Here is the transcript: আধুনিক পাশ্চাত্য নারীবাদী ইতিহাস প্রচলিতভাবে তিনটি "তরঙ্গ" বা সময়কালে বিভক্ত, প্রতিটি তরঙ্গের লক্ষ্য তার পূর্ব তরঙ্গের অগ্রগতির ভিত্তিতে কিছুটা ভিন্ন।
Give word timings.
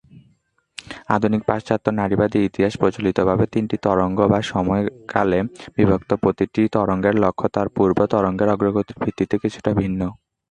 আধুনিক 1.15 1.41
পাশ্চাত্য 1.45 1.85
নারীবাদী 1.91 2.39
ইতিহাস 2.41 2.73
প্রচলিতভাবে 2.77 3.45
তিনটি 3.53 3.75
"তরঙ্গ" 3.85 4.19
বা 4.31 4.39
সময়কালে 4.51 5.39
বিভক্ত, 5.75 6.09
প্রতিটি 6.23 6.61
তরঙ্গের 6.75 7.15
লক্ষ্য 7.23 7.47
তার 7.55 7.67
পূর্ব 7.75 7.97
তরঙ্গের 8.13 8.49
অগ্রগতির 8.49 8.97
ভিত্তিতে 9.03 9.35
কিছুটা 9.43 9.71
ভিন্ন। 9.73 10.01